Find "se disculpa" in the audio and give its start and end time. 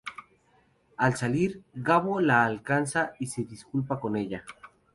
3.27-3.99